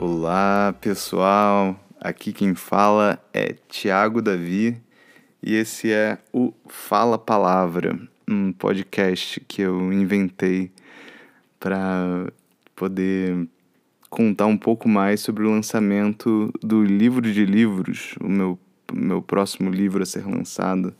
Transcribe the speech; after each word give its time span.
Olá 0.00 0.74
pessoal, 0.80 1.78
aqui 2.00 2.32
quem 2.32 2.54
fala 2.54 3.18
é 3.32 3.56
Tiago 3.68 4.22
Davi 4.22 4.80
e 5.42 5.54
esse 5.54 5.90
é 5.90 6.18
o 6.32 6.52
Fala 6.68 7.18
Palavra, 7.18 7.98
um 8.28 8.52
podcast 8.52 9.40
que 9.48 9.62
eu 9.62 9.92
inventei 9.92 10.70
para 11.58 12.30
poder 12.76 13.48
contar 14.08 14.46
um 14.46 14.56
pouco 14.56 14.88
mais 14.88 15.20
sobre 15.20 15.44
o 15.44 15.50
lançamento 15.50 16.52
do 16.62 16.84
livro 16.84 17.32
de 17.32 17.44
livros, 17.44 18.14
o 18.20 18.28
meu, 18.28 18.58
meu 18.92 19.22
próximo 19.22 19.70
livro 19.70 20.02
a 20.02 20.06
ser 20.06 20.26
lançado 20.26 20.94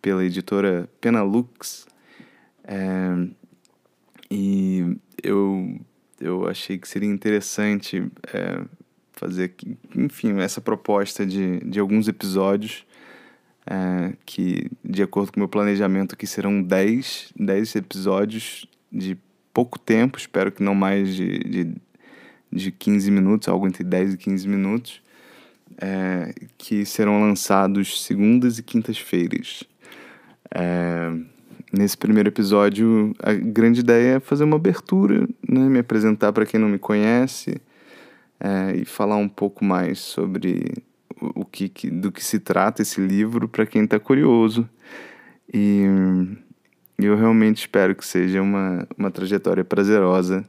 pela 0.00 0.24
editora 0.24 0.88
Penalux. 1.00 1.86
É, 2.64 3.28
e 4.30 4.96
eu, 5.22 5.80
eu 6.20 6.48
achei 6.48 6.78
que 6.78 6.88
seria 6.88 7.08
interessante 7.08 8.10
é, 8.32 8.62
fazer, 9.12 9.54
enfim, 9.94 10.40
essa 10.40 10.60
proposta 10.60 11.24
de, 11.24 11.60
de 11.60 11.78
alguns 11.78 12.08
episódios 12.08 12.84
é, 13.66 14.14
que, 14.26 14.70
de 14.84 15.02
acordo 15.02 15.30
com 15.30 15.36
o 15.36 15.40
meu 15.40 15.48
planejamento, 15.48 16.16
que 16.16 16.26
serão 16.26 16.62
10, 16.62 17.32
10 17.36 17.76
episódios 17.76 18.66
de 18.90 19.16
pouco 19.54 19.78
tempo, 19.78 20.18
espero 20.18 20.50
que 20.50 20.62
não 20.62 20.74
mais 20.74 21.14
de, 21.14 21.38
de, 21.38 21.74
de 22.50 22.72
15 22.72 23.10
minutos, 23.10 23.48
algo 23.48 23.66
entre 23.66 23.84
10 23.84 24.14
e 24.14 24.16
15 24.16 24.48
minutos, 24.48 25.02
é, 25.82 26.32
que 26.56 26.86
serão 26.86 27.20
lançados 27.20 28.04
segundas 28.04 28.56
e 28.56 28.62
quintas-feiras. 28.62 29.64
É, 30.54 31.12
nesse 31.72 31.98
primeiro 31.98 32.28
episódio, 32.28 33.12
a 33.20 33.32
grande 33.32 33.80
ideia 33.80 34.16
é 34.16 34.20
fazer 34.20 34.44
uma 34.44 34.56
abertura, 34.56 35.28
né, 35.48 35.60
me 35.68 35.80
apresentar 35.80 36.32
para 36.32 36.46
quem 36.46 36.60
não 36.60 36.68
me 36.68 36.78
conhece 36.78 37.60
é, 38.38 38.76
e 38.76 38.84
falar 38.84 39.16
um 39.16 39.28
pouco 39.28 39.64
mais 39.64 39.98
sobre 39.98 40.84
o 41.34 41.44
que, 41.44 41.68
do 41.90 42.12
que 42.12 42.24
se 42.24 42.38
trata 42.38 42.82
esse 42.82 43.00
livro 43.00 43.48
para 43.48 43.66
quem 43.66 43.82
está 43.82 43.98
curioso. 43.98 44.68
E 45.52 45.82
eu 46.96 47.16
realmente 47.16 47.58
espero 47.58 47.96
que 47.96 48.06
seja 48.06 48.40
uma, 48.40 48.86
uma 48.96 49.10
trajetória 49.10 49.64
prazerosa 49.64 50.48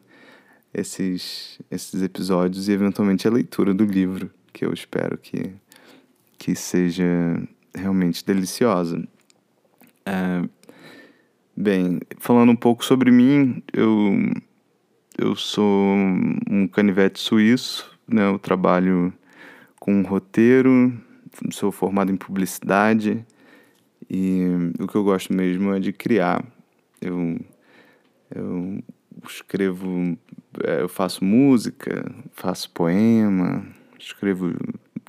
esses, 0.72 1.60
esses 1.72 2.04
episódios 2.04 2.68
e 2.68 2.72
eventualmente 2.72 3.28
a 3.28 3.32
leitura 3.32 3.74
do 3.74 3.84
livro, 3.84 4.30
que 4.54 4.64
eu 4.64 4.72
espero 4.72 5.18
que, 5.18 5.52
que 6.38 6.56
seja 6.56 7.06
realmente 7.76 8.24
deliciosa. 8.24 9.06
É, 10.06 10.48
bem, 11.58 12.00
falando 12.20 12.52
um 12.52 12.56
pouco 12.56 12.86
sobre 12.86 13.12
mim, 13.12 13.62
eu, 13.74 14.32
eu 15.18 15.36
sou 15.36 15.96
um 16.50 16.68
canivete 16.72 17.20
suíço, 17.20 17.92
né? 18.08 18.28
eu 18.28 18.38
trabalho 18.38 19.12
com 19.80 20.02
roteiro, 20.04 20.94
sou 21.52 21.72
formado 21.72 22.12
em 22.12 22.16
publicidade 22.16 23.26
e 24.10 24.44
o 24.80 24.88
que 24.88 24.96
eu 24.96 25.04
gosto 25.04 25.34
mesmo 25.34 25.74
é 25.74 25.80
de 25.80 25.92
criar. 25.92 26.46
Eu, 27.02 27.40
eu 28.34 28.80
escrevo, 29.28 30.18
é, 30.64 30.82
eu 30.82 30.90
faço 30.90 31.24
música, 31.26 32.06
faço 32.32 32.70
poema, 32.70 33.66
escrevo 34.06 34.54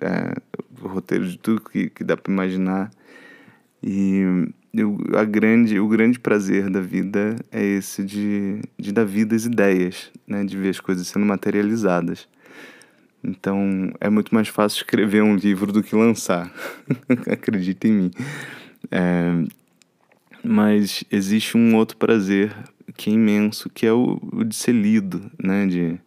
é, 0.00 0.34
roteiro 0.80 1.26
de 1.26 1.38
tudo 1.38 1.60
que, 1.60 1.90
que 1.90 2.04
dá 2.04 2.16
para 2.16 2.32
imaginar. 2.32 2.90
E 3.82 4.22
eu, 4.72 4.98
a 5.14 5.24
grande, 5.24 5.78
o 5.78 5.88
grande 5.88 6.18
prazer 6.18 6.70
da 6.70 6.80
vida 6.80 7.36
é 7.52 7.62
esse 7.62 8.02
de, 8.02 8.60
de 8.78 8.92
dar 8.92 9.04
vida 9.04 9.36
às 9.36 9.44
ideias, 9.44 10.10
né? 10.26 10.44
de 10.44 10.56
ver 10.56 10.70
as 10.70 10.80
coisas 10.80 11.06
sendo 11.06 11.26
materializadas. 11.26 12.28
Então 13.22 13.92
é 14.00 14.10
muito 14.10 14.34
mais 14.34 14.48
fácil 14.48 14.78
escrever 14.78 15.22
um 15.22 15.36
livro 15.36 15.72
do 15.72 15.82
que 15.82 15.94
lançar. 15.94 16.52
Acredita 17.30 17.88
em 17.88 17.92
mim. 17.92 18.10
É, 18.90 19.44
mas 20.42 21.04
existe 21.10 21.56
um 21.56 21.74
outro 21.74 21.96
prazer 21.96 22.54
que 22.96 23.10
é 23.10 23.14
imenso, 23.14 23.70
que 23.70 23.86
é 23.86 23.92
o, 23.92 24.20
o 24.32 24.44
de 24.44 24.54
ser 24.54 24.72
lido, 24.72 25.30
né? 25.42 25.66
de, 25.66 25.98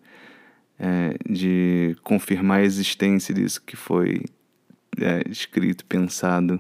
é, 0.79 1.15
de 1.29 1.95
confirmar 2.03 2.59
a 2.59 2.63
existência 2.63 3.33
disso 3.33 3.61
que 3.65 3.75
foi 3.75 4.21
é, 4.99 5.23
escrito, 5.29 5.85
pensado 5.85 6.57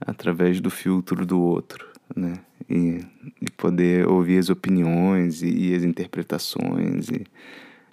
através 0.00 0.60
do 0.60 0.70
filtro 0.70 1.24
do 1.24 1.40
outro. 1.40 1.88
Né? 2.14 2.34
E, 2.68 3.04
e 3.40 3.50
poder 3.56 4.06
ouvir 4.06 4.38
as 4.38 4.48
opiniões 4.48 5.42
e, 5.42 5.70
e 5.70 5.74
as 5.74 5.84
interpretações 5.84 7.08
e 7.08 7.24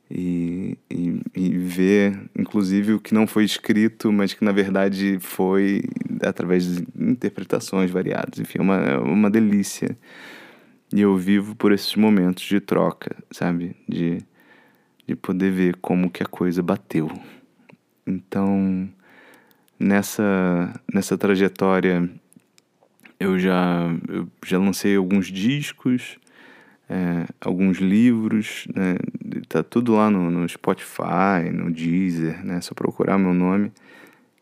e, 0.10 0.78
e, 0.90 1.22
e, 1.36 1.58
ver, 1.58 2.18
inclusive, 2.38 2.94
o 2.94 3.00
que 3.00 3.14
não 3.14 3.28
foi 3.28 3.44
escrito, 3.44 4.12
mas 4.12 4.34
que 4.34 4.44
na 4.44 4.54
verdade 4.54 5.18
foi 5.20 5.84
através 6.22 6.66
de 6.66 6.88
interpretações 6.98 7.92
variadas. 7.92 8.40
Enfim, 8.40 8.60
é 8.60 8.62
uma, 8.62 8.76
é 8.76 8.98
uma 8.98 9.30
delícia. 9.30 9.98
E 10.94 11.02
eu 11.02 11.18
vivo 11.18 11.56
por 11.56 11.74
esses 11.74 11.96
momentos 11.96 12.44
de 12.46 12.62
troca, 12.62 13.18
sabe? 13.32 13.76
De, 13.88 14.20
de 15.08 15.16
poder 15.16 15.52
ver 15.52 15.78
como 15.78 16.10
que 16.10 16.22
a 16.22 16.26
coisa 16.26 16.62
bateu. 16.62 17.10
Então, 18.06 18.90
nessa, 19.80 20.74
nessa 20.94 21.18
trajetória, 21.18 22.10
eu 23.20 23.40
já, 23.40 23.90
eu 24.08 24.28
já 24.46 24.60
lancei 24.60 24.96
alguns 24.96 25.28
discos, 25.28 26.18
é, 26.90 27.26
alguns 27.42 27.78
livros, 27.78 28.68
né? 28.74 28.98
Tá 29.50 29.64
tudo 29.64 29.96
lá 29.96 30.10
no, 30.10 30.30
no 30.30 30.48
Spotify, 30.48 31.50
no 31.52 31.72
Deezer, 31.72 32.46
né? 32.46 32.62
Só 32.62 32.74
procurar 32.74 33.18
meu 33.18 33.34
nome. 33.34 33.72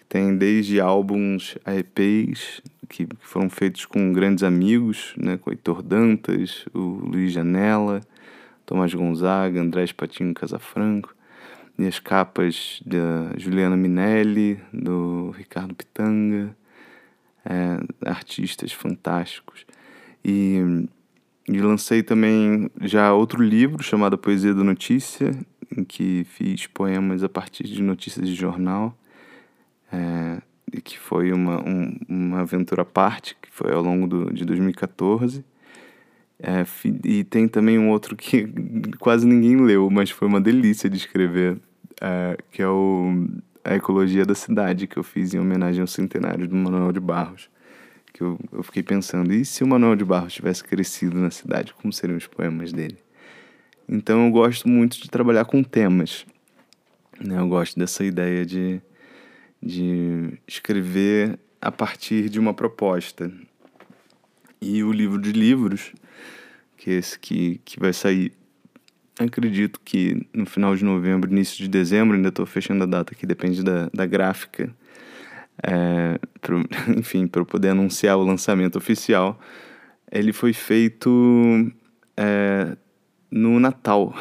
Tem 0.08 0.36
desde 0.36 0.80
álbuns 0.80 1.58
a 1.66 1.76
EPs 1.76 2.62
que, 2.88 3.06
que 3.06 3.28
foram 3.28 3.50
feitos 3.50 3.86
com 3.86 4.14
grandes 4.14 4.44
amigos, 4.44 5.14
né? 5.18 5.38
Com 5.38 5.52
Heitor 5.52 5.82
Dantas, 5.82 6.66
o 6.74 6.80
Luiz 6.80 7.32
Janela, 7.32 8.02
Tomás 8.66 8.94
Gonzaga, 8.94 9.62
Andrés 9.62 9.92
Patinho 9.92 10.34
Casafranco. 10.34 11.16
E 11.78 11.86
as 11.86 12.00
capas 12.00 12.82
da 12.86 13.38
Juliana 13.38 13.76
Minelli, 13.76 14.60
do 14.72 15.32
Ricardo 15.32 15.76
Pitanga, 15.76 16.56
é, 17.44 18.10
artistas 18.10 18.72
fantásticos. 18.72 19.66
E 20.24 20.88
e 21.48 21.60
lancei 21.60 22.02
também 22.02 22.72
já 22.82 23.14
outro 23.14 23.42
livro 23.42 23.84
chamado 23.84 24.18
Poesia 24.18 24.54
da 24.54 24.64
Notícia, 24.64 25.32
em 25.78 25.84
que 25.84 26.24
fiz 26.24 26.66
poemas 26.66 27.24
a 27.24 27.30
partir 27.30 27.66
de 27.66 27.84
notícias 27.84 28.28
de 28.28 28.34
jornal, 28.34 28.98
é, 29.94 30.42
que 30.84 30.98
foi 30.98 31.32
uma, 31.32 31.62
um, 31.62 31.96
uma 32.10 32.42
aventura 32.42 32.82
à 32.82 32.86
parte, 32.86 33.38
que 33.40 33.50
foi 33.52 33.72
ao 33.72 33.84
longo 33.84 34.08
do, 34.08 34.34
de 34.34 34.44
2014. 34.44 35.46
É, 36.40 36.66
e 37.04 37.24
tem 37.24 37.48
também 37.48 37.80
um 37.80 37.90
outro 37.90 38.16
que 38.16 38.48
quase 39.00 39.26
ninguém 39.26 39.58
leu, 39.58 39.90
mas 39.90 40.10
foi 40.10 40.28
uma 40.28 40.42
delícia 40.42 40.90
de 40.90 40.98
escrever, 40.98 41.58
é, 42.02 42.38
que 42.52 42.62
é 42.62 42.68
o 42.68 43.28
A 43.64 43.76
Ecologia 43.76 44.26
da 44.26 44.36
Cidade, 44.36 44.88
que 44.88 44.98
eu 44.98 45.04
fiz 45.04 45.34
em 45.34 45.40
homenagem 45.40 45.82
ao 45.82 45.88
centenário 45.88 46.48
do 46.48 46.56
Manuel 46.56 46.92
de 46.92 47.00
Barros 47.00 47.50
que 48.16 48.22
eu, 48.22 48.40
eu 48.54 48.64
fiquei 48.64 48.82
pensando, 48.82 49.34
e 49.34 49.44
se 49.44 49.62
o 49.62 49.68
Manuel 49.68 49.94
de 49.94 50.06
Barros 50.06 50.34
tivesse 50.34 50.64
crescido 50.64 51.18
na 51.18 51.30
cidade, 51.30 51.74
como 51.74 51.92
seriam 51.92 52.16
os 52.16 52.26
poemas 52.26 52.72
dele? 52.72 52.98
Então 53.90 54.26
eu 54.26 54.32
gosto 54.32 54.70
muito 54.70 55.02
de 55.02 55.10
trabalhar 55.10 55.44
com 55.44 55.62
temas. 55.62 56.26
Né? 57.20 57.38
Eu 57.38 57.50
gosto 57.50 57.78
dessa 57.78 58.06
ideia 58.06 58.46
de, 58.46 58.82
de 59.62 60.40
escrever 60.48 61.38
a 61.62 61.70
partir 61.70 62.30
de 62.30 62.40
uma 62.40 62.54
proposta. 62.54 63.30
E 64.62 64.82
o 64.82 64.94
livro 64.94 65.20
de 65.20 65.34
livros, 65.34 65.92
que 66.86 66.92
é 66.92 66.94
esse 66.94 67.18
que, 67.18 67.60
que 67.66 67.80
vai 67.80 67.92
sair, 67.92 68.32
acredito 69.20 69.82
que 69.84 70.28
no 70.32 70.46
final 70.46 70.76
de 70.76 70.86
novembro, 70.86 71.32
início 71.32 71.58
de 71.58 71.68
dezembro, 71.68 72.16
ainda 72.16 72.30
estou 72.30 72.46
fechando 72.46 72.84
a 72.84 72.86
data 72.86 73.16
que 73.16 73.26
depende 73.26 73.64
da, 73.64 73.90
da 73.92 74.06
gráfica 74.06 74.72
é, 75.64 76.20
pro, 76.40 76.64
enfim, 76.96 77.26
para 77.26 77.42
eu 77.42 77.46
poder 77.46 77.70
anunciar 77.70 78.18
o 78.18 78.24
lançamento 78.24 78.76
oficial, 78.76 79.40
ele 80.12 80.32
foi 80.32 80.54
feito 80.54 81.72
é, 82.16 82.78
no 83.32 83.60
Natal, 83.60 84.14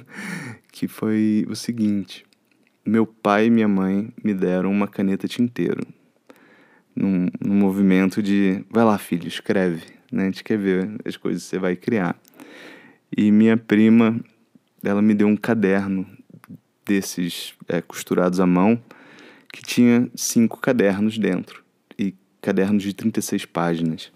que 0.72 0.88
foi 0.88 1.44
o 1.46 1.54
seguinte: 1.54 2.24
meu 2.86 3.04
pai 3.04 3.48
e 3.48 3.50
minha 3.50 3.68
mãe 3.68 4.08
me 4.24 4.32
deram 4.32 4.70
uma 4.70 4.88
caneta 4.88 5.28
tinteiro, 5.28 5.86
num, 6.96 7.26
num 7.38 7.54
movimento 7.54 8.22
de 8.22 8.64
vai 8.70 8.82
lá, 8.82 8.96
filho, 8.96 9.28
escreve, 9.28 10.00
né? 10.12 10.24
a 10.24 10.26
gente 10.26 10.44
quer 10.44 10.58
ver 10.58 10.88
as 11.04 11.16
coisas 11.16 11.42
que 11.42 11.48
você 11.48 11.58
vai 11.58 11.74
criar. 11.74 12.16
E 13.16 13.30
minha 13.32 13.56
prima, 13.56 14.20
ela 14.82 15.02
me 15.02 15.14
deu 15.14 15.26
um 15.26 15.36
caderno 15.36 16.06
desses 16.84 17.54
é, 17.68 17.80
costurados 17.80 18.40
à 18.40 18.46
mão 18.46 18.80
que 19.52 19.62
tinha 19.62 20.08
cinco 20.14 20.58
cadernos 20.60 21.18
dentro. 21.18 21.62
E 21.98 22.14
cadernos 22.40 22.82
de 22.82 22.92
36 22.92 23.44
páginas. 23.46 24.12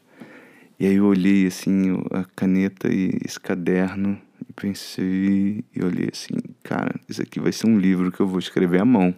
E 0.79 0.87
aí 0.87 0.97
eu 0.97 1.07
olhei 1.07 1.47
assim 1.47 2.03
a 2.11 2.25
caneta 2.25 2.93
e 2.93 3.19
esse 3.25 3.39
caderno 3.41 4.21
e 4.49 4.53
pensei 4.53 5.65
e 5.75 5.83
olhei 5.83 6.09
assim, 6.13 6.35
cara, 6.63 6.95
isso 7.09 7.23
aqui 7.23 7.41
vai 7.41 7.53
ser 7.53 7.67
um 7.67 7.79
livro 7.79 8.13
que 8.13 8.21
eu 8.21 8.27
vou 8.27 8.39
escrever 8.39 8.81
à 8.81 8.85
mão. 8.85 9.15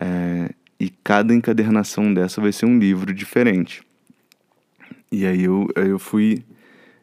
É, 0.00 0.50
e 0.78 0.90
cada 0.90 1.34
encadernação 1.34 2.12
dessa 2.14 2.40
vai 2.40 2.52
ser 2.52 2.66
um 2.66 2.78
livro 2.78 3.12
diferente. 3.12 3.82
E 5.10 5.26
aí 5.26 5.44
eu, 5.44 5.68
eu 5.74 5.98
fui 5.98 6.42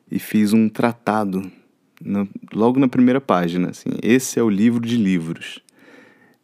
e 0.09 0.19
fiz 0.19 0.53
um 0.53 0.69
tratado 0.69 1.51
no, 2.03 2.27
logo 2.53 2.79
na 2.79 2.87
primeira 2.87 3.19
página. 3.19 3.69
Assim, 3.69 3.89
esse 4.01 4.39
é 4.39 4.43
o 4.43 4.49
livro 4.49 4.85
de 4.85 4.97
livros. 4.97 5.61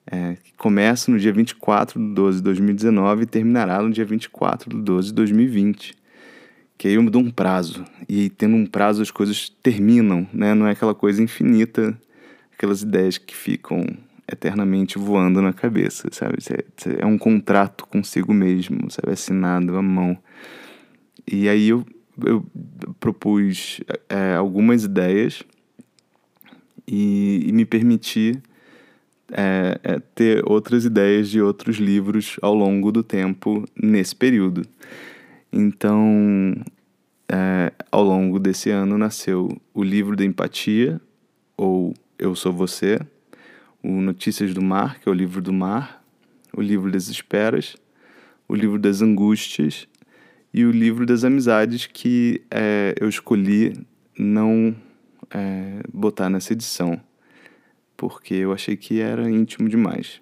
É, 0.06 0.36
que 0.44 0.54
começa 0.58 1.12
no 1.12 1.20
dia 1.20 1.32
24 1.32 2.00
de 2.00 2.14
12 2.14 2.38
de 2.38 2.44
2019 2.44 3.24
e 3.24 3.26
terminará 3.26 3.82
no 3.82 3.92
dia 3.92 4.04
24 4.04 4.70
de 4.76 4.84
12 4.84 5.08
de 5.10 5.14
2020. 5.14 5.96
Que 6.78 6.88
aí 6.88 6.96
eu 6.96 7.10
dou 7.10 7.22
um 7.22 7.30
prazo. 7.30 7.86
E 8.10 8.30
tendo 8.30 8.56
um 8.56 8.66
prazo 8.66 9.02
as 9.02 9.12
coisas 9.12 9.50
terminam, 9.62 10.28
né? 10.34 10.56
Não 10.56 10.68
é 10.68 10.72
aquela 10.72 10.96
coisa 10.96 11.22
infinita, 11.22 11.96
aquelas 12.52 12.82
ideias 12.82 13.20
que 13.20 13.36
ficam 13.36 13.86
eternamente 14.32 14.98
voando 14.98 15.42
na 15.42 15.54
cabeça, 15.54 16.08
sabe? 16.12 16.38
É 16.98 17.06
um 17.06 17.18
contrato 17.18 17.86
consigo 17.86 18.34
mesmo, 18.34 18.90
sabe? 18.90 19.14
Assinado 19.14 19.78
à 19.78 19.82
mão. 19.82 20.18
E 21.26 21.48
aí 21.48 21.70
eu, 21.70 21.86
eu 22.26 22.46
propus 23.00 23.82
é, 24.10 24.36
algumas 24.36 24.84
ideias 24.84 25.44
e, 26.88 27.46
e 27.48 27.52
me 27.52 27.66
permiti 27.66 28.42
é, 29.32 29.80
é, 29.84 30.00
ter 30.14 30.44
outras 30.46 30.84
ideias 30.84 31.30
de 31.30 31.42
outros 31.42 31.78
livros 31.78 32.38
ao 32.42 32.54
longo 32.54 32.92
do 32.92 33.02
tempo 33.02 33.66
nesse 33.82 34.16
período. 34.16 34.64
Então, 35.52 36.54
é, 37.30 37.72
ao 37.92 38.04
longo 38.04 38.40
desse 38.40 38.70
ano 38.70 38.98
nasceu 38.98 39.50
o 39.74 39.84
livro 39.84 40.16
da 40.16 40.26
empatia, 40.26 41.00
ou 41.56 41.94
Eu 42.20 42.36
Sou 42.36 42.52
Você, 42.52 43.00
o 43.82 44.02
Notícias 44.02 44.54
do 44.54 44.62
Mar, 44.62 45.00
que 45.00 45.08
é 45.08 45.12
o 45.12 45.16
livro 45.16 45.42
do 45.42 45.54
mar, 45.54 46.04
o 46.54 46.62
livro 46.62 46.92
das 46.92 47.08
esperas, 47.08 47.76
o 48.48 48.56
livro 48.56 48.78
das 48.78 49.02
angústias 49.02 49.88
e 50.54 50.66
o 50.66 50.72
livro 50.72 51.06
das 51.06 51.24
amizades 51.24 51.86
que 51.88 52.42
é, 52.52 52.94
eu 53.00 53.08
escolhi 53.08 53.74
não 54.18 54.76
é, 55.30 55.82
botar 55.94 56.30
nessa 56.30 56.54
edição, 56.54 57.00
porque 57.96 58.34
eu 58.34 58.52
achei 58.52 58.76
que 58.76 59.00
era 59.00 59.30
íntimo 59.30 59.70
demais. 59.70 60.22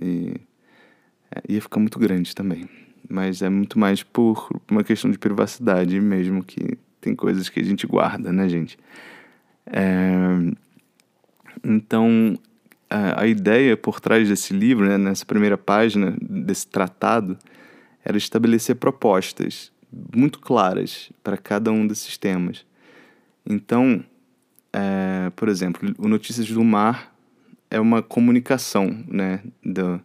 E 0.00 0.34
é, 1.30 1.42
ia 1.52 1.60
ficar 1.60 1.78
muito 1.78 1.98
grande 1.98 2.34
também. 2.34 2.68
Mas 3.08 3.42
é 3.42 3.48
muito 3.48 3.78
mais 3.78 4.02
por 4.02 4.48
uma 4.70 4.84
questão 4.84 5.10
de 5.10 5.18
privacidade 5.18 6.00
mesmo, 6.00 6.42
que 6.42 6.78
tem 7.00 7.14
coisas 7.14 7.48
que 7.48 7.60
a 7.60 7.64
gente 7.64 7.86
guarda, 7.86 8.32
né, 8.32 8.48
gente? 8.48 8.78
É, 9.66 10.08
então, 11.62 12.38
a, 12.88 13.22
a 13.22 13.26
ideia 13.26 13.76
por 13.76 14.00
trás 14.00 14.28
desse 14.28 14.54
livro, 14.54 14.86
né, 14.88 14.96
nessa 14.96 15.26
primeira 15.26 15.58
página 15.58 16.16
desse 16.20 16.66
tratado, 16.66 17.36
era 18.04 18.16
estabelecer 18.16 18.76
propostas 18.76 19.72
muito 20.14 20.38
claras 20.38 21.10
para 21.22 21.36
cada 21.36 21.72
um 21.72 21.86
desses 21.86 22.16
temas. 22.16 22.64
Então, 23.44 24.04
é, 24.72 25.30
por 25.34 25.48
exemplo, 25.48 25.92
o 25.98 26.08
Notícias 26.08 26.48
do 26.50 26.62
Mar 26.62 27.14
é 27.70 27.80
uma 27.80 28.02
comunicação 28.02 29.04
né, 29.08 29.40
do, 29.64 30.00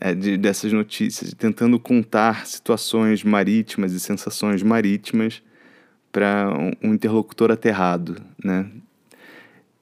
é, 0.00 0.14
de, 0.14 0.36
dessas 0.36 0.72
notícias, 0.72 1.32
tentando 1.34 1.78
contar 1.78 2.46
situações 2.46 3.22
marítimas 3.22 3.92
e 3.92 4.00
sensações 4.00 4.62
marítimas 4.62 5.42
para 6.10 6.52
um, 6.82 6.90
um 6.90 6.94
interlocutor 6.94 7.50
aterrado, 7.50 8.16
né? 8.42 8.70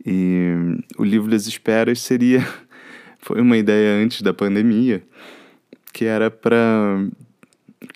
E 0.05 0.53
o 0.99 1.05
livro 1.05 1.31
das 1.31 1.47
esperas 1.47 2.01
seria 2.01 2.47
foi 3.21 3.41
uma 3.41 3.57
ideia 3.57 4.03
antes 4.03 4.23
da 4.23 4.35
pandemia, 4.35 5.03
que 5.93 6.05
era 6.05 6.31
para 6.31 7.07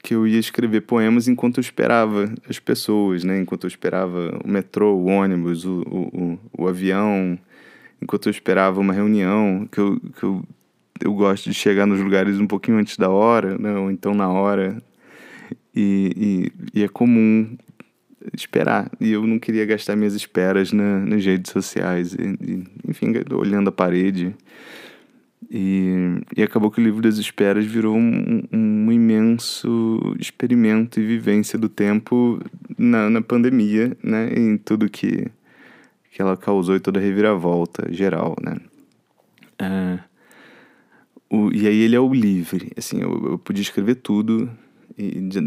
que 0.03 0.15
eu 0.15 0.27
ia 0.27 0.39
escrever 0.39 0.83
poemas 0.83 1.29
enquanto 1.29 1.59
eu 1.59 1.61
esperava 1.61 2.33
as 2.49 2.59
pessoas, 2.59 3.25
né? 3.25 3.41
Enquanto 3.41 3.65
eu 3.65 3.69
esperava 3.69 4.39
o 4.45 4.49
metrô, 4.49 4.95
o 4.95 5.07
ônibus, 5.07 5.65
o, 5.65 5.81
o, 5.83 6.39
o 6.59 6.69
avião, 6.69 7.39
enquanto 8.03 8.27
eu 8.27 8.31
esperava 8.31 8.81
uma 8.81 8.93
reunião, 8.93 9.67
que 9.71 9.79
eu, 9.79 10.01
que 10.17 10.23
eu, 10.23 10.45
eu 11.01 11.15
gosto 11.15 11.51
de 11.51 11.55
chegar 11.55 11.87
nos 11.87 12.01
lugares 12.01 12.39
um 12.41 12.47
pouquinho 12.47 12.79
antes 12.79 12.97
da 12.97 13.09
hora, 13.09 13.57
né? 13.59 13.75
ou 13.77 13.91
então 13.91 14.15
na 14.15 14.29
hora. 14.29 14.77
E, 15.75 16.51
e, 16.75 16.81
e 16.81 16.83
é 16.85 16.89
comum 16.89 17.57
esperar. 18.35 18.91
E 19.01 19.13
eu 19.13 19.27
não 19.27 19.39
queria 19.39 19.65
gastar 19.67 19.95
minhas 19.95 20.15
esperas 20.15 20.73
na, 20.73 21.01
nas 21.01 21.25
redes 21.25 21.53
sociais. 21.53 22.15
E, 22.15 22.37
e, 22.43 22.65
enfim, 22.89 23.13
olhando 23.33 23.69
a 23.69 23.73
parede. 23.73 24.35
E, 25.50 26.21
e 26.37 26.43
acabou 26.43 26.71
que 26.71 26.81
o 26.81 26.85
livro 26.85 27.03
das 27.03 27.19
esperas 27.19 27.65
virou 27.65 27.97
um, 27.97 28.43
um 28.53 28.91
imenso 28.91 30.17
experimento 30.19 30.99
e 30.99 31.06
vivência 31.06 31.59
do 31.59 31.69
tempo 31.69 32.41
na, 32.77 33.09
na 33.09 33.23
pandemia, 33.23 33.97
né? 34.03 34.33
Em 34.35 34.56
tudo 34.56 34.88
que, 34.88 35.27
que 36.11 36.21
ela 36.21 36.37
causou 36.37 36.75
e 36.75 36.81
toda 36.81 36.99
a 36.99 37.03
reviravolta 37.03 37.93
geral, 37.93 38.35
né? 38.43 38.56
É, 39.59 39.99
o, 41.31 41.53
e 41.53 41.67
aí 41.67 41.81
ele 41.81 41.97
é 41.97 42.00
o 42.00 42.12
livre, 42.12 42.73
assim, 42.77 43.00
eu, 43.00 43.31
eu 43.31 43.38
podia 43.38 43.62
escrever 43.62 43.97
tudo 43.97 44.50
e 44.99 45.21
de, 45.21 45.41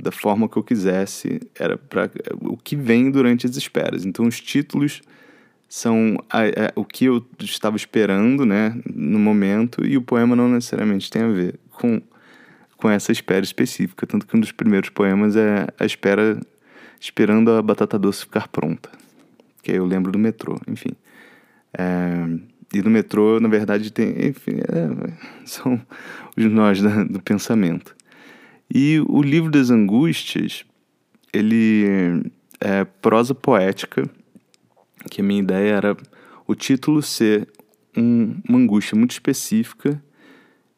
da 0.00 0.12
forma 0.12 0.48
que 0.48 0.56
eu 0.56 0.62
quisesse, 0.62 1.40
era 1.58 1.76
para 1.76 2.10
o 2.40 2.56
que 2.56 2.76
vem 2.76 3.10
durante 3.10 3.46
as 3.46 3.56
esperas. 3.56 4.04
Então 4.04 4.26
os 4.26 4.40
títulos 4.40 5.02
são 5.74 6.18
a, 6.28 6.40
a, 6.42 6.72
o 6.76 6.84
que 6.84 7.06
eu 7.06 7.26
estava 7.40 7.78
esperando, 7.78 8.44
né, 8.44 8.78
no 8.94 9.18
momento, 9.18 9.82
e 9.86 9.96
o 9.96 10.02
poema 10.02 10.36
não 10.36 10.46
necessariamente 10.46 11.10
tem 11.10 11.22
a 11.22 11.28
ver 11.28 11.58
com 11.70 11.98
com 12.76 12.90
essa 12.90 13.10
espera 13.12 13.42
específica, 13.44 14.06
tanto 14.06 14.26
que 14.26 14.36
um 14.36 14.40
dos 14.40 14.50
primeiros 14.50 14.90
poemas 14.90 15.36
é 15.36 15.68
a 15.78 15.86
espera 15.86 16.38
esperando 17.00 17.52
a 17.52 17.62
batata 17.62 17.98
doce 17.98 18.22
ficar 18.22 18.48
pronta, 18.48 18.90
que 19.62 19.70
aí 19.70 19.78
eu 19.78 19.86
lembro 19.86 20.12
do 20.12 20.18
metrô, 20.18 20.60
enfim. 20.68 20.90
É, 21.72 22.26
e 22.74 22.82
no 22.82 22.90
metrô, 22.90 23.40
na 23.40 23.48
verdade, 23.48 23.90
tem, 23.90 24.10
enfim, 24.26 24.56
é, 24.68 25.12
são 25.46 25.80
os 26.36 26.44
nós 26.52 26.82
da, 26.82 27.04
do 27.04 27.22
pensamento. 27.22 27.96
E 28.68 29.00
o 29.08 29.22
livro 29.22 29.50
das 29.50 29.70
angústias, 29.70 30.66
ele 31.32 32.30
é 32.60 32.84
prosa 32.84 33.34
poética, 33.34 34.10
que 35.10 35.20
a 35.20 35.24
minha 35.24 35.40
ideia 35.40 35.74
era 35.74 35.96
o 36.46 36.54
título 36.54 37.02
ser 37.02 37.48
um, 37.96 38.40
uma 38.48 38.58
angústia 38.58 38.96
muito 38.96 39.12
específica, 39.12 40.02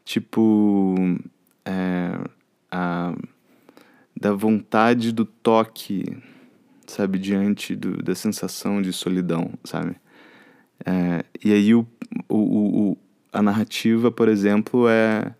tipo 0.04 0.94
é, 1.64 2.18
a, 2.70 3.14
da 4.18 4.32
vontade 4.32 5.12
do 5.12 5.24
toque, 5.24 6.04
sabe, 6.86 7.18
diante 7.18 7.74
do, 7.74 8.02
da 8.02 8.14
sensação 8.14 8.82
de 8.82 8.92
solidão, 8.92 9.50
sabe? 9.64 9.96
É, 10.84 11.24
e 11.42 11.52
aí 11.52 11.74
o, 11.74 11.86
o, 12.28 12.36
o, 12.36 12.98
a 13.32 13.42
narrativa, 13.42 14.10
por 14.10 14.28
exemplo, 14.28 14.88
é 14.88 15.34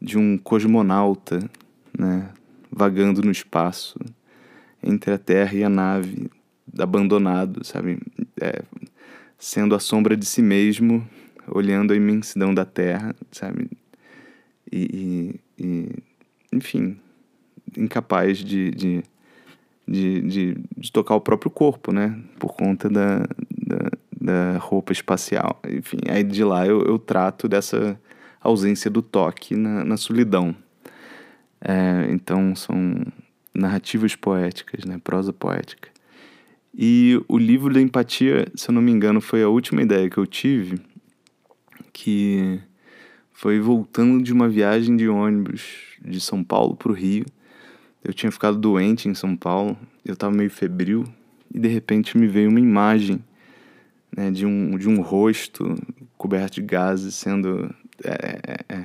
de 0.00 0.18
um 0.18 0.36
cosmonauta 0.38 1.38
né, 1.98 2.30
vagando 2.70 3.22
no 3.22 3.30
espaço 3.30 3.98
entre 4.82 5.12
a 5.12 5.18
Terra 5.18 5.54
e 5.54 5.64
a 5.64 5.68
nave, 5.68 6.30
abandonado, 6.78 7.64
sabe, 7.64 7.98
é, 8.40 8.62
sendo 9.38 9.74
a 9.74 9.78
sombra 9.78 10.16
de 10.16 10.26
si 10.26 10.42
mesmo, 10.42 11.06
olhando 11.48 11.92
a 11.92 11.96
imensidão 11.96 12.54
da 12.54 12.64
Terra, 12.64 13.14
sabe, 13.30 13.70
e, 14.70 15.38
e, 15.58 15.64
e 15.64 15.88
enfim, 16.52 16.98
incapaz 17.76 18.38
de, 18.38 18.70
de, 18.70 19.02
de, 19.86 20.20
de, 20.22 20.54
de 20.76 20.92
tocar 20.92 21.14
o 21.14 21.20
próprio 21.20 21.50
corpo, 21.50 21.92
né, 21.92 22.18
por 22.38 22.54
conta 22.54 22.88
da, 22.88 23.18
da, 23.66 23.90
da 24.20 24.58
roupa 24.58 24.92
espacial. 24.92 25.60
Enfim, 25.68 25.98
aí 26.08 26.22
de 26.22 26.42
lá 26.42 26.66
eu, 26.66 26.82
eu 26.82 26.98
trato 26.98 27.48
dessa 27.48 27.98
ausência 28.40 28.90
do 28.90 29.02
toque 29.02 29.54
na, 29.54 29.84
na 29.84 29.96
solidão. 29.96 30.54
É, 31.60 32.08
então 32.10 32.54
são 32.54 32.94
narrativas 33.54 34.14
poéticas, 34.14 34.84
né? 34.84 35.00
prosa 35.02 35.32
poética. 35.32 35.88
E 36.76 37.22
o 37.26 37.38
livro 37.38 37.72
da 37.72 37.80
empatia, 37.80 38.46
se 38.54 38.68
eu 38.68 38.74
não 38.74 38.82
me 38.82 38.92
engano, 38.92 39.20
foi 39.20 39.42
a 39.42 39.48
última 39.48 39.80
ideia 39.80 40.10
que 40.10 40.18
eu 40.18 40.26
tive, 40.26 40.78
que 41.92 42.60
foi 43.32 43.58
voltando 43.58 44.22
de 44.22 44.32
uma 44.32 44.48
viagem 44.48 44.96
de 44.96 45.08
ônibus 45.08 45.96
de 46.04 46.20
São 46.20 46.44
Paulo 46.44 46.76
para 46.76 46.92
o 46.92 46.94
Rio. 46.94 47.24
Eu 48.04 48.12
tinha 48.12 48.30
ficado 48.30 48.58
doente 48.58 49.08
em 49.08 49.14
São 49.14 49.34
Paulo, 49.34 49.76
eu 50.04 50.14
estava 50.14 50.34
meio 50.34 50.50
febril, 50.50 51.04
e 51.52 51.58
de 51.58 51.68
repente 51.68 52.18
me 52.18 52.26
veio 52.26 52.50
uma 52.50 52.60
imagem 52.60 53.24
né, 54.14 54.30
de, 54.30 54.44
um, 54.44 54.76
de 54.76 54.88
um 54.88 55.00
rosto 55.00 55.74
coberto 56.16 56.56
de 56.56 56.62
gases 56.62 57.14
sendo 57.14 57.74
é, 58.04 58.64
é, 58.68 58.74
é 58.74 58.84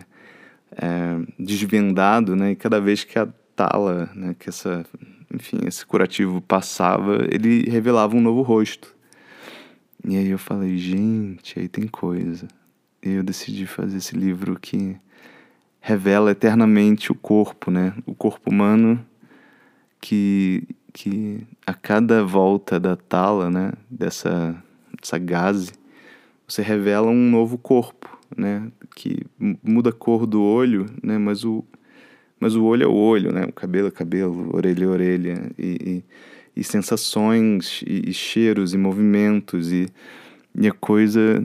é, 0.78 1.20
desvendado, 1.38 2.36
né? 2.36 2.52
E 2.52 2.56
cada 2.56 2.80
vez 2.80 3.04
que 3.04 3.18
a 3.18 3.28
tala, 3.56 4.10
né, 4.16 4.36
que 4.38 4.50
essa, 4.50 4.86
enfim, 5.34 5.60
esse 5.66 5.86
curativo 5.86 6.42
passava, 6.42 7.26
ele 7.30 7.70
revelava 7.70 8.16
um 8.16 8.22
novo 8.22 8.42
rosto. 8.42 8.96
E 10.08 10.18
aí 10.18 10.30
eu 10.30 10.38
falei, 10.38 10.78
gente, 10.78 11.60
aí 11.60 11.68
tem 11.68 11.88
coisa. 11.88 12.48
E 13.04 13.12
eu 13.12 13.24
decidi 13.24 13.66
fazer 13.66 13.98
esse 13.98 14.16
livro 14.16 14.60
que 14.60 14.98
revela 15.80 16.32
eternamente 16.32 17.12
o 17.12 17.16
corpo, 17.16 17.72
né? 17.72 17.94
O 18.06 18.14
corpo 18.14 18.50
humano 18.50 19.04
que, 20.00 20.68
que 20.94 21.46
a 21.66 21.74
cada 21.74 22.24
volta 22.24 22.80
da 22.80 22.96
tala, 22.96 23.50
né? 23.50 23.74
Dessa, 23.90 24.56
dessa 25.00 25.18
gaze, 25.18 25.72
você 26.48 26.62
revela 26.62 27.08
um 27.08 27.30
novo 27.30 27.58
corpo, 27.58 28.20
né? 28.36 28.72
Que 28.96 29.26
muda 29.64 29.90
a 29.92 29.94
cor 29.94 30.26
do 30.26 30.42
olho, 30.42 30.88
né? 31.02 31.18
Mas 31.18 31.44
o, 31.44 31.64
mas 32.42 32.56
o 32.56 32.66
olho 32.66 32.84
é 32.84 32.88
o 32.88 32.94
olho, 32.94 33.32
né? 33.32 33.46
O 33.46 33.54
cabelo 33.54 33.88
é 33.88 33.92
cabelo, 33.92 34.50
orelha 34.54 34.84
é 34.84 34.88
orelha. 34.88 35.52
E, 35.58 36.04
e, 36.56 36.60
e 36.60 36.64
sensações, 36.64 37.82
e, 37.88 38.10
e, 38.10 38.14
cheiros, 38.14 38.74
e 38.74 38.78
movimentos. 38.78 39.72
E, 39.72 39.88
e 40.56 40.68
a 40.68 40.74
coisa 40.74 41.42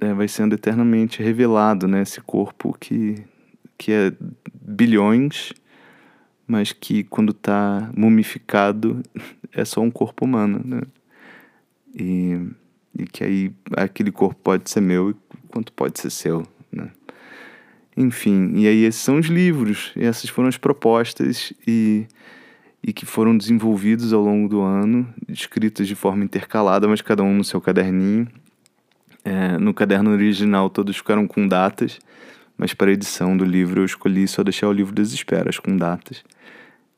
é, 0.00 0.12
vai 0.14 0.26
sendo 0.26 0.54
eternamente 0.54 1.22
revelado, 1.22 1.86
né? 1.86 2.00
Esse 2.00 2.20
corpo 2.22 2.74
que, 2.80 3.22
que 3.76 3.92
é 3.92 4.12
bilhões, 4.60 5.52
mas 6.46 6.72
que 6.72 7.04
quando 7.04 7.32
está 7.32 7.90
mumificado 7.96 9.02
é 9.54 9.64
só 9.64 9.80
um 9.80 9.90
corpo 9.90 10.24
humano, 10.24 10.60
né? 10.64 10.80
E 11.94 12.50
e 12.98 13.04
que 13.04 13.24
aí 13.24 13.52
aquele 13.76 14.10
corpo 14.10 14.38
pode 14.42 14.68
ser 14.68 14.80
meu 14.80 15.14
quanto 15.48 15.72
pode 15.72 16.00
ser 16.00 16.10
seu? 16.10 16.46
Enfim, 17.96 18.52
e 18.54 18.66
aí 18.66 18.84
esses 18.84 19.00
são 19.00 19.18
os 19.18 19.26
livros, 19.26 19.92
essas 19.96 20.30
foram 20.30 20.48
as 20.48 20.56
propostas 20.56 21.52
e, 21.66 22.06
e 22.82 22.92
que 22.92 23.04
foram 23.04 23.36
desenvolvidos 23.36 24.12
ao 24.12 24.22
longo 24.22 24.48
do 24.48 24.60
ano, 24.60 25.12
escritas 25.28 25.88
de 25.88 25.94
forma 25.94 26.24
intercalada, 26.24 26.86
mas 26.86 27.00
cada 27.00 27.22
um 27.22 27.34
no 27.34 27.44
seu 27.44 27.60
caderninho. 27.60 28.28
É, 29.22 29.58
no 29.58 29.74
caderno 29.74 30.10
original 30.10 30.70
todos 30.70 30.96
ficaram 30.96 31.26
com 31.26 31.46
datas, 31.46 31.98
mas 32.56 32.72
para 32.72 32.90
a 32.90 32.94
edição 32.94 33.36
do 33.36 33.44
livro 33.44 33.80
eu 33.80 33.84
escolhi 33.84 34.26
só 34.26 34.42
deixar 34.42 34.68
o 34.68 34.72
livro 34.72 34.94
das 34.94 35.12
esperas 35.12 35.58
com 35.58 35.76
datas. 35.76 36.24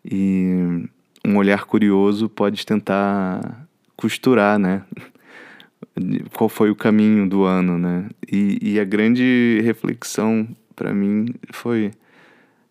E 0.05 0.89
um 1.25 1.37
olhar 1.37 1.65
curioso 1.65 2.29
pode 2.29 2.65
tentar 2.67 3.67
costurar, 3.97 4.59
né? 4.59 4.83
qual 6.33 6.49
foi 6.49 6.71
o 6.71 6.77
caminho 6.77 7.29
do 7.29 7.45
ano, 7.45 7.79
né? 7.79 8.09
E, 8.31 8.59
e 8.61 8.81
a 8.81 8.85
grande 8.85 9.61
reflexão 9.63 10.49
para 10.75 10.93
mim 10.93 11.27
foi 11.53 11.93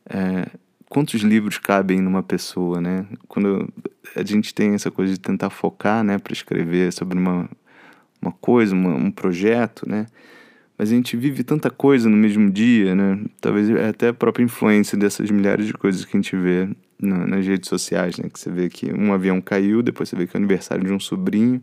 é, 0.09 0.47
quantos 0.89 1.21
livros 1.21 1.57
cabem 1.57 2.01
numa 2.01 2.21
pessoa, 2.21 2.81
né? 2.81 3.05
Quando 3.27 3.71
a 4.15 4.23
gente 4.23 4.53
tem 4.53 4.73
essa 4.73 4.91
coisa 4.91 5.13
de 5.13 5.19
tentar 5.19 5.49
focar, 5.49 6.03
né, 6.03 6.17
para 6.17 6.33
escrever 6.33 6.91
sobre 6.91 7.17
uma, 7.17 7.49
uma 8.21 8.31
coisa, 8.31 8.75
uma, 8.75 8.93
um 8.93 9.09
projeto, 9.09 9.89
né? 9.89 10.05
Mas 10.77 10.91
a 10.91 10.95
gente 10.95 11.15
vive 11.15 11.43
tanta 11.43 11.69
coisa 11.69 12.09
no 12.09 12.17
mesmo 12.17 12.49
dia, 12.49 12.95
né? 12.95 13.23
Talvez 13.39 13.69
até 13.69 14.09
a 14.09 14.13
própria 14.13 14.43
influência 14.43 14.97
dessas 14.97 15.29
milhares 15.29 15.67
de 15.67 15.73
coisas 15.73 16.03
que 16.03 16.17
a 16.17 16.19
gente 16.19 16.35
vê 16.35 16.67
na, 16.99 17.25
nas 17.27 17.45
redes 17.45 17.69
sociais, 17.69 18.17
né? 18.17 18.29
Que 18.29 18.39
você 18.39 18.51
vê 18.51 18.67
que 18.67 18.91
um 18.91 19.13
avião 19.13 19.39
caiu, 19.39 19.81
depois 19.81 20.09
você 20.09 20.15
vê 20.15 20.27
que 20.27 20.35
é 20.35 20.39
o 20.39 20.41
aniversário 20.41 20.83
de 20.83 20.91
um 20.91 20.99
sobrinho, 20.99 21.61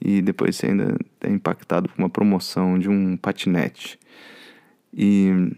e 0.00 0.20
depois 0.20 0.56
você 0.56 0.66
ainda 0.66 0.96
é 1.20 1.30
impactado 1.30 1.88
por 1.88 1.98
uma 1.98 2.10
promoção 2.10 2.78
de 2.78 2.88
um 2.88 3.16
patinete. 3.16 3.98
E, 4.92 5.52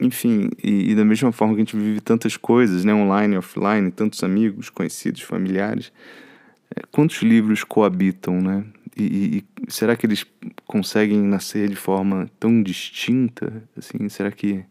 enfim, 0.00 0.50
e, 0.62 0.92
e, 0.92 0.94
da 0.94 1.04
mesma 1.04 1.32
forma 1.32 1.54
que 1.54 1.60
a 1.60 1.64
gente 1.64 1.76
vive 1.76 2.00
tantas 2.00 2.36
coisas, 2.36 2.84
né, 2.84 2.94
online, 2.94 3.36
offline, 3.36 3.90
tantos 3.90 4.22
amigos, 4.22 4.70
conhecidos, 4.70 5.22
familiares, 5.22 5.92
é, 6.74 6.82
quantos 6.92 7.22
livros 7.22 7.64
coabitam, 7.64 8.40
né? 8.40 8.64
E, 8.96 9.38
e, 9.38 9.44
será 9.68 9.96
que 9.96 10.06
eles 10.06 10.24
conseguem 10.66 11.20
nascer 11.22 11.68
de 11.68 11.76
forma 11.76 12.30
tão 12.38 12.62
distinta? 12.62 13.62
Assim, 13.76 14.08
será 14.08 14.30
que 14.30 14.64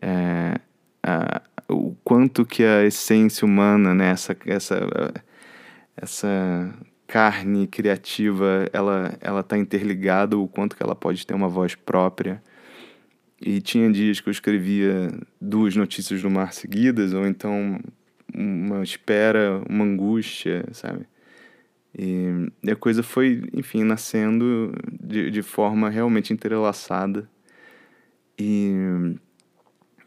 é, 0.00 0.58
a, 1.02 1.42
o 1.68 1.94
quanto 2.02 2.44
que 2.44 2.64
a 2.64 2.84
essência 2.84 3.44
humana, 3.44 3.94
né, 3.94 4.10
essa, 4.10 4.36
essa, 4.46 5.14
essa 5.96 6.74
carne 7.06 7.66
criativa 7.66 8.66
ela 8.72 9.18
ela 9.20 9.40
está 9.40 9.58
interligada 9.58 10.38
o 10.38 10.46
quanto 10.46 10.76
que 10.76 10.82
ela 10.82 10.94
pode 10.94 11.26
ter 11.26 11.34
uma 11.34 11.48
voz 11.48 11.74
própria 11.74 12.40
e 13.40 13.60
tinha 13.60 13.90
dias 13.90 14.20
que 14.20 14.28
eu 14.28 14.32
escrevia 14.32 15.10
duas 15.40 15.74
notícias 15.74 16.20
do 16.20 16.30
mar 16.30 16.52
seguidas 16.52 17.14
ou 17.14 17.26
então 17.26 17.80
uma 18.34 18.82
espera 18.82 19.62
uma 19.68 19.84
angústia 19.84 20.64
sabe? 20.72 21.06
E, 21.98 22.50
a 22.70 22.76
coisa 22.76 23.02
foi 23.02 23.42
enfim 23.52 23.82
nascendo 23.82 24.72
de, 25.00 25.30
de 25.30 25.42
forma 25.42 25.88
realmente 25.90 26.32
entrelaçada. 26.32 27.28
E 28.38 28.72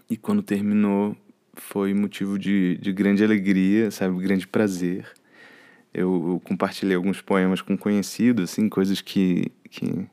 e 0.09 0.15
quando 0.17 0.43
terminou 0.43 1.17
foi 1.55 1.93
motivo 1.93 2.37
de, 2.37 2.77
de 2.77 2.93
grande 2.93 3.23
alegria 3.23 3.89
sabe? 3.91 4.21
Grande 4.21 4.47
prazer. 4.47 5.11
Eu, 5.93 6.33
eu 6.33 6.41
compartilhei 6.43 6.95
alguns 6.95 7.21
poemas 7.21 7.61
com 7.61 7.77
conhecidos, 7.77 8.51
assim, 8.51 8.67
coisas 8.67 8.99
que, 8.99 9.51
que, 9.69 10.07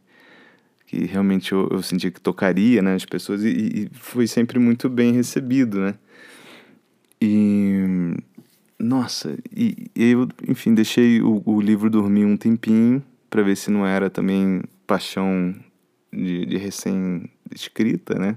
que 0.90 1.04
realmente 1.04 1.52
eu, 1.52 1.68
eu 1.70 1.80
sentia 1.84 2.10
que 2.10 2.20
tocaria 2.20 2.82
né, 2.82 2.96
as 2.96 3.04
pessoas 3.04 3.44
e, 3.44 3.48
e 3.48 3.88
foi 3.92 4.26
sempre 4.26 4.58
muito 4.58 4.88
bem 4.88 5.12
recebido, 5.12 5.78
né? 5.78 5.94
E 7.22 8.16
nossa, 8.76 9.38
e, 9.54 9.88
e 9.94 10.10
eu, 10.10 10.26
enfim, 10.48 10.74
deixei 10.74 11.22
o, 11.22 11.40
o 11.46 11.60
livro 11.60 11.88
dormir 11.88 12.24
um 12.24 12.36
tempinho 12.36 13.00
para 13.28 13.40
ver 13.40 13.56
se 13.56 13.70
não 13.70 13.86
era 13.86 14.10
também 14.10 14.62
paixão 14.84 15.54
de, 16.12 16.44
de 16.44 16.56
recém-escrita, 16.56 18.18
né? 18.18 18.36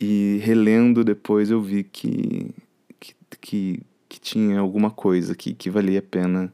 E 0.00 0.40
relendo 0.42 1.04
depois 1.04 1.48
eu 1.48 1.62
vi 1.62 1.84
que, 1.84 2.50
que, 2.98 3.14
que 3.40 3.80
que 4.08 4.20
tinha 4.20 4.58
alguma 4.58 4.90
coisa 4.90 5.34
que, 5.34 5.54
que 5.54 5.70
valia 5.70 5.98
a 5.98 6.02
pena 6.02 6.52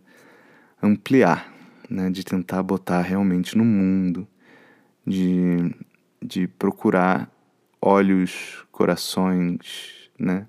ampliar, 0.82 1.52
né? 1.88 2.10
de 2.10 2.24
tentar 2.24 2.62
botar 2.62 3.02
realmente 3.02 3.56
no 3.56 3.64
mundo, 3.64 4.26
de, 5.06 5.74
de 6.22 6.46
procurar 6.46 7.30
olhos, 7.80 8.64
corações, 8.70 10.10
né? 10.18 10.46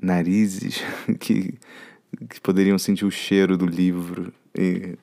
narizes 0.00 0.82
que, 1.18 1.54
que 2.28 2.40
poderiam 2.40 2.78
sentir 2.78 3.04
o 3.04 3.10
cheiro 3.10 3.56
do 3.56 3.66
livro 3.66 4.32
e, 4.56 4.96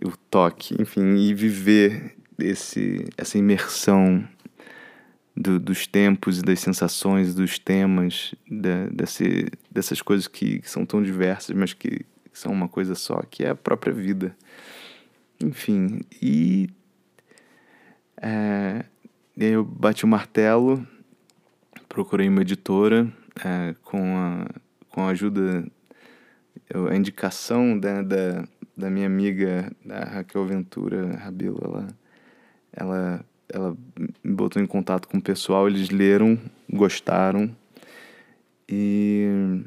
e 0.00 0.06
o 0.06 0.16
toque, 0.30 0.80
enfim, 0.80 1.16
e 1.16 1.34
viver 1.34 2.14
esse, 2.38 3.06
essa 3.16 3.38
imersão 3.38 4.26
do, 5.36 5.58
dos 5.58 5.86
tempos 5.86 6.38
e 6.38 6.42
das 6.42 6.60
sensações, 6.60 7.34
dos 7.34 7.58
temas, 7.58 8.34
da, 8.50 8.86
desse, 8.86 9.48
dessas 9.70 10.00
coisas 10.00 10.26
que, 10.26 10.60
que, 10.60 10.70
são 10.70 10.86
tão 10.86 11.02
diversas, 11.02 11.54
mas 11.54 11.72
que, 11.72 12.04
são 12.32 12.52
uma 12.52 12.68
coisa 12.68 12.94
só, 12.94 13.22
que 13.30 13.44
é 13.44 13.50
a 13.50 13.54
própria 13.54 13.92
vida. 13.92 14.36
Enfim, 15.42 16.00
e 16.20 16.68
é, 18.20 18.84
eu 19.36 19.64
bati 19.64 20.04
o 20.04 20.08
martelo, 20.08 20.86
procurei 21.88 22.28
uma 22.28 22.42
editora 22.42 23.12
é, 23.44 23.74
com, 23.82 24.16
a, 24.16 24.46
com 24.88 25.02
a 25.02 25.08
ajuda, 25.08 25.66
a 26.90 26.94
indicação 26.94 27.78
da, 27.78 28.02
da, 28.02 28.48
da 28.76 28.90
minha 28.90 29.06
amiga 29.06 29.70
da 29.84 30.04
Raquel 30.04 30.46
Ventura 30.46 31.16
Rabelo. 31.16 31.60
Ela, 31.62 31.88
ela 32.72 33.26
ela 33.48 33.76
me 34.24 34.34
botou 34.34 34.60
em 34.60 34.66
contato 34.66 35.08
com 35.08 35.18
o 35.18 35.22
pessoal, 35.22 35.68
eles 35.68 35.90
leram, 35.90 36.38
gostaram. 36.70 37.54
E, 38.68 39.62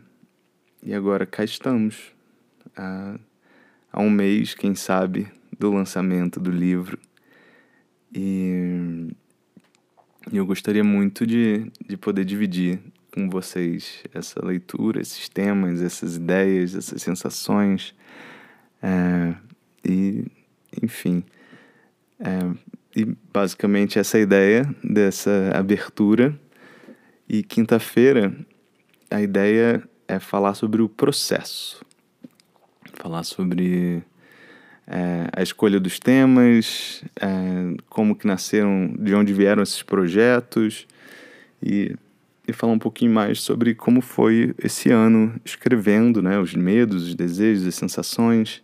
e 0.84 0.94
agora 0.94 1.26
cá 1.26 1.44
estamos. 1.44 2.12
Há, 2.76 3.18
há 3.92 4.02
um 4.02 4.10
mês, 4.10 4.54
quem 4.54 4.76
sabe, 4.76 5.28
do 5.58 5.72
lançamento 5.72 6.40
do 6.40 6.52
livro. 6.52 7.00
E, 8.14 9.10
eu 10.32 10.46
gostaria 10.46 10.84
muito 10.84 11.26
de, 11.26 11.72
de 11.88 11.98
poder 11.98 12.26
dividir 12.26 12.80
com 13.14 13.30
vocês 13.30 14.04
essa 14.14 14.44
leitura, 14.46 15.02
esses 15.02 15.28
temas, 15.28 15.82
essas 15.82 16.16
ideias, 16.16 16.76
essas 16.76 17.02
sensações. 17.02 17.96
É, 18.82 19.36
e, 19.84 20.26
enfim, 20.82 21.24
é, 22.20 22.40
e 22.96 23.06
basicamente 23.34 23.98
essa 23.98 24.20
ideia 24.20 24.64
dessa 24.84 25.52
abertura. 25.56 26.40
E 27.28 27.44
quinta-feira 27.44 28.36
a 29.10 29.22
ideia 29.22 29.88
é 30.08 30.20
falar 30.20 30.54
sobre 30.54 30.82
o 30.82 30.90
processo. 30.90 31.84
Falar 32.94 33.24
sobre 33.24 34.04
é, 34.90 35.30
a 35.32 35.44
escolha 35.44 35.80
dos 35.80 36.00
temas, 36.00 37.04
é, 37.22 37.28
como 37.88 38.16
que 38.16 38.26
nasceram, 38.26 38.94
de 39.00 39.14
onde 39.14 39.32
vieram 39.32 39.64
esses 39.64 39.84
projetos 39.84 40.88
e 41.62 41.96
e 42.50 42.54
falar 42.54 42.74
um 42.74 42.80
pouquinho 42.80 43.12
mais 43.12 43.42
sobre 43.42 43.76
como 43.76 44.02
foi 44.02 44.54
esse 44.62 44.90
ano 44.90 45.34
escrevendo, 45.46 46.22
né? 46.22 46.40
Os 46.40 46.54
medos, 46.54 47.08
os 47.08 47.16
desejos, 47.16 47.68
as 47.68 47.76
sensações. 47.76 48.64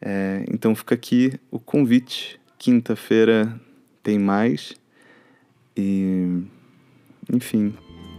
É, 0.00 0.44
então 0.48 0.74
fica 0.74 0.94
aqui 0.94 1.32
o 1.50 1.58
convite. 1.58 2.38
Quinta-feira 2.58 3.58
tem 4.02 4.18
mais. 4.18 4.74
E, 5.76 6.42
enfim, 7.32 7.74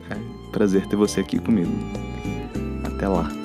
é 0.09 0.51
prazer 0.51 0.85
ter 0.87 0.95
você 0.95 1.21
aqui 1.21 1.39
comigo. 1.39 1.71
Até 2.83 3.07
lá. 3.07 3.42